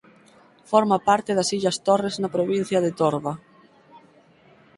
Forma 0.71 0.97
parte 1.09 1.31
das 1.37 1.51
Illas 1.57 1.77
Torres 1.87 2.15
na 2.21 2.33
provincia 2.35 2.83
de 2.85 2.91
Torba. 2.99 3.33